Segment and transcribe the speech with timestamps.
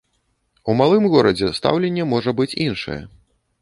[0.69, 3.01] У малым горадзе стаўленне можа быць іншае.